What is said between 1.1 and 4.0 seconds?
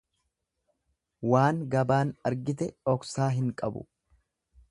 Waan gabaan argite dhoksaa hin qabu.